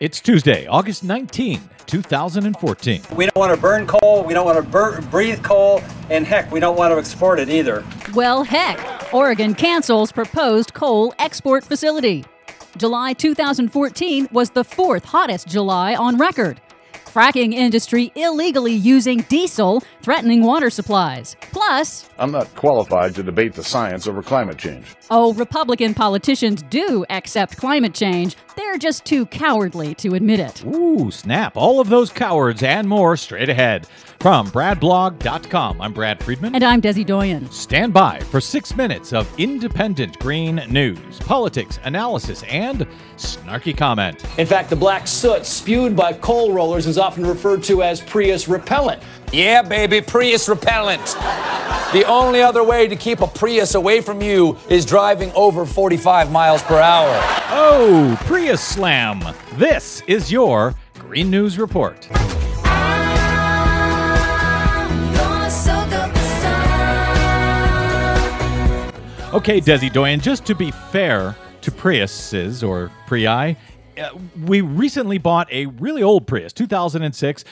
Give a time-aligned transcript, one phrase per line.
[0.00, 3.02] It's Tuesday, August 19, 2014.
[3.16, 6.52] We don't want to burn coal, we don't want to bur- breathe coal, and heck,
[6.52, 7.84] we don't want to export it either.
[8.14, 12.24] Well, heck, Oregon cancels proposed coal export facility.
[12.76, 16.60] July 2014 was the fourth hottest July on record.
[17.06, 21.36] Fracking industry illegally using diesel, threatening water supplies.
[21.52, 24.96] Plus, I'm not qualified to debate the science over climate change.
[25.10, 28.34] oh, Republican politicians do accept climate change.
[28.56, 30.64] They're just too cowardly to admit it.
[30.64, 31.58] Ooh, snap.
[31.58, 33.86] All of those cowards and more straight ahead.
[34.20, 36.54] From BradBlog.com, I'm Brad Friedman.
[36.54, 37.48] And I'm Desi Doyen.
[37.52, 42.84] Stand by for six minutes of independent green news, politics, analysis, and
[43.16, 44.24] snarky comment.
[44.38, 48.48] In fact, the black soot spewed by coal rollers is often referred to as Prius
[48.48, 49.02] repellent.
[49.32, 51.04] Yeah, baby, Prius repellent.
[51.92, 56.30] The only other way to keep a Prius away from you is driving over 45
[56.30, 57.10] miles per hour.
[57.50, 59.22] Oh, Prius Slam.
[59.54, 62.08] This is your Green News Report.
[69.34, 73.56] Okay, Desi Doyen, just to be fair to Priuses or Prii,
[73.98, 74.10] uh,
[74.44, 77.44] we recently bought a really old Prius, 2006.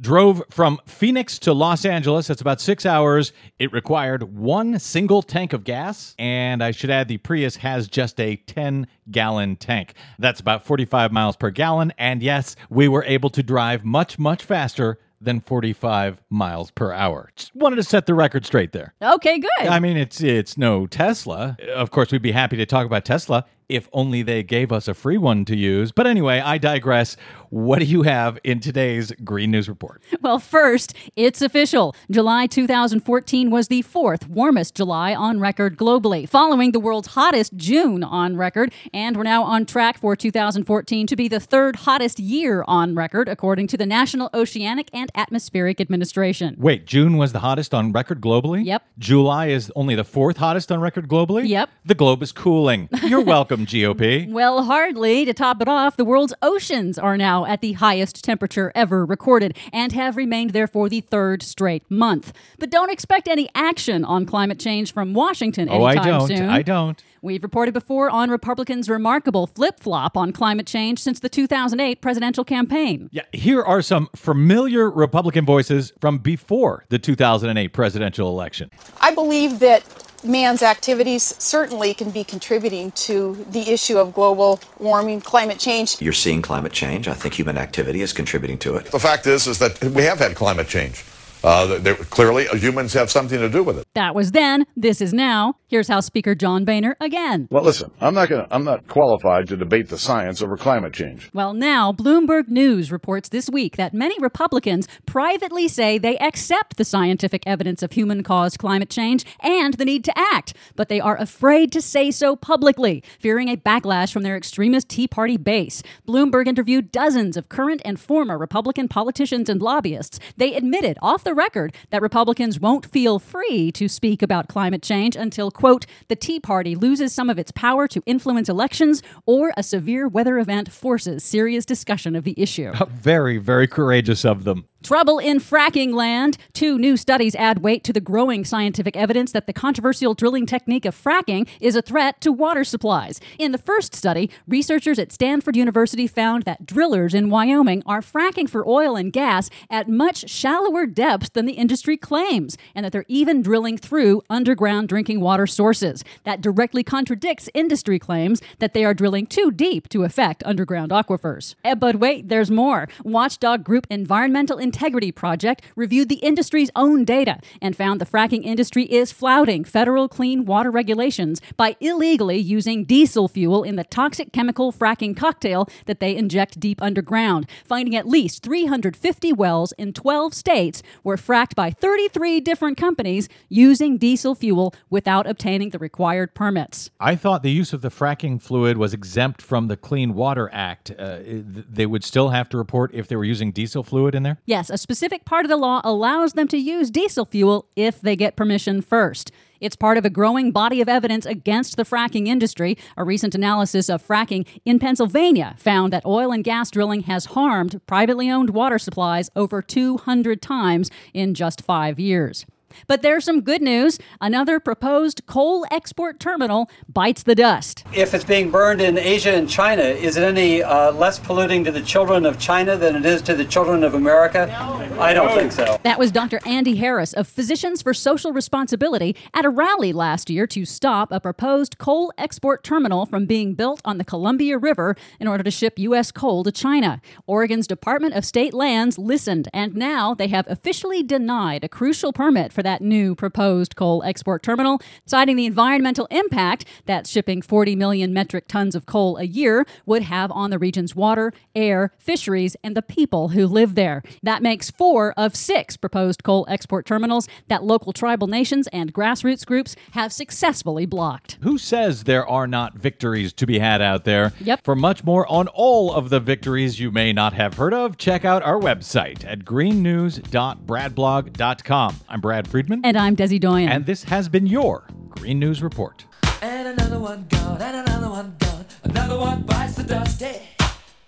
[0.00, 2.26] Drove from Phoenix to Los Angeles.
[2.26, 3.32] That's about six hours.
[3.60, 6.16] It required one single tank of gas.
[6.18, 9.94] And I should add, the Prius has just a 10 gallon tank.
[10.18, 11.92] That's about 45 miles per gallon.
[11.96, 17.30] And yes, we were able to drive much, much faster than 45 miles per hour.
[17.36, 18.94] Just wanted to set the record straight there.
[19.00, 19.66] Okay, good.
[19.68, 21.56] I mean, it's it's no Tesla.
[21.74, 24.94] Of course, we'd be happy to talk about Tesla if only they gave us a
[24.94, 25.92] free one to use.
[25.92, 27.16] But anyway, I digress.
[27.50, 30.02] What do you have in today's Green News Report?
[30.20, 31.94] Well, first, it's official.
[32.10, 38.02] July 2014 was the fourth warmest July on record globally, following the world's hottest June
[38.02, 38.72] on record.
[38.92, 43.28] And we're now on track for 2014 to be the third hottest year on record,
[43.28, 46.56] according to the National Oceanic and Atmospheric Administration.
[46.58, 48.64] Wait, June was the hottest on record globally?
[48.64, 48.82] Yep.
[48.98, 51.46] July is only the fourth hottest on record globally?
[51.46, 51.70] Yep.
[51.84, 52.88] The globe is cooling.
[53.04, 54.30] You're welcome, GOP.
[54.30, 55.24] Well, hardly.
[55.24, 59.56] To top it off, the world's oceans are now at the highest temperature ever recorded
[59.72, 62.32] and have remained there for the third straight month.
[62.58, 66.28] But don't expect any action on climate change from Washington Oh, I anytime don't.
[66.28, 66.48] soon.
[66.48, 67.02] I don't.
[67.22, 72.44] We've reported before on Republicans' remarkable flip flop on climate change since the 2008 presidential
[72.44, 73.08] campaign.
[73.12, 78.70] Yeah, here are some familiar Republican voices from before the 2008 presidential election.
[79.00, 79.82] I believe that
[80.24, 86.00] man's activities certainly can be contributing to the issue of global warming, climate change.
[86.00, 87.08] You're seeing climate change.
[87.08, 88.86] I think human activity is contributing to it.
[88.86, 91.04] The fact is, is that we have had climate change.
[91.42, 93.83] Uh, there, clearly, humans have something to do with it.
[93.94, 95.54] That was then, this is now.
[95.68, 97.46] Here's House Speaker John Boehner again.
[97.48, 101.30] Well, listen, I'm not gonna, I'm not qualified to debate the science over climate change.
[101.32, 106.84] Well, now, Bloomberg News reports this week that many Republicans privately say they accept the
[106.84, 111.16] scientific evidence of human caused climate change and the need to act, but they are
[111.16, 115.84] afraid to say so publicly, fearing a backlash from their extremist Tea Party base.
[116.06, 120.18] Bloomberg interviewed dozens of current and former Republican politicians and lobbyists.
[120.36, 125.16] They admitted off the record that Republicans won't feel free to speak about climate change
[125.16, 129.62] until, quote, the Tea Party loses some of its power to influence elections or a
[129.62, 132.72] severe weather event forces serious discussion of the issue.
[132.88, 134.66] Very, very courageous of them.
[134.84, 136.36] Trouble in fracking land.
[136.52, 140.84] Two new studies add weight to the growing scientific evidence that the controversial drilling technique
[140.84, 143.18] of fracking is a threat to water supplies.
[143.38, 148.48] In the first study, researchers at Stanford University found that drillers in Wyoming are fracking
[148.48, 153.06] for oil and gas at much shallower depths than the industry claims, and that they're
[153.08, 156.04] even drilling through underground drinking water sources.
[156.24, 161.54] That directly contradicts industry claims that they are drilling too deep to affect underground aquifers.
[161.64, 162.88] Eh, But wait, there's more.
[163.04, 168.84] Watchdog group Environmental Integrity Project reviewed the industry's own data and found the fracking industry
[168.84, 174.72] is flouting federal clean water regulations by illegally using diesel fuel in the toxic chemical
[174.72, 180.82] fracking cocktail that they inject deep underground, finding at least 350 wells in 12 states
[181.02, 183.63] were fracked by 33 different companies using
[183.98, 186.90] diesel fuel without obtaining the required permits.
[187.00, 190.90] I thought the use of the fracking fluid was exempt from the Clean Water Act.
[190.90, 194.38] Uh, they would still have to report if they were using diesel fluid in there?
[194.44, 198.16] Yes, a specific part of the law allows them to use diesel fuel if they
[198.16, 199.30] get permission first.
[199.60, 202.76] It's part of a growing body of evidence against the fracking industry.
[202.96, 207.80] A recent analysis of fracking in Pennsylvania found that oil and gas drilling has harmed
[207.86, 212.44] privately owned water supplies over 200 times in just five years.
[212.86, 213.98] But there's some good news.
[214.20, 217.84] Another proposed coal export terminal bites the dust.
[217.94, 221.72] If it's being burned in Asia and China, is it any uh, less polluting to
[221.72, 224.50] the children of China than it is to the children of America?
[224.98, 225.78] I don't think so.
[225.82, 226.40] That was Dr.
[226.46, 231.20] Andy Harris of Physicians for Social Responsibility at a rally last year to stop a
[231.20, 235.78] proposed coal export terminal from being built on the Columbia River in order to ship
[235.78, 236.10] U.S.
[236.10, 237.00] coal to China.
[237.26, 242.52] Oregon's Department of State Lands listened, and now they have officially denied a crucial permit
[242.52, 248.12] for that new proposed coal export terminal, citing the environmental impact that shipping 40 million
[248.12, 252.76] metric tons of coal a year would have on the region's water, air, fisheries, and
[252.76, 254.02] the people who live there.
[254.22, 259.46] That makes four of six proposed coal export terminals that local tribal nations and grassroots
[259.46, 261.38] groups have successfully blocked.
[261.42, 264.32] Who says there are not victories to be had out there?
[264.40, 264.64] Yep.
[264.64, 268.24] For much more on all of the victories you may not have heard of, check
[268.24, 271.96] out our website at greennews.bradblog.com.
[272.08, 272.80] I'm Brad Friedman.
[272.84, 273.68] And I'm Desi Doyen.
[273.68, 276.04] And this has been your Green News Report.
[276.42, 278.64] And another one gone, and another one gone.
[278.84, 280.20] Another one bites the dust.
[280.20, 280.48] Hey,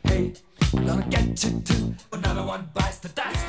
[0.04, 0.32] hey,
[0.72, 1.94] gonna get you too.
[2.12, 3.46] Another one bites the dust.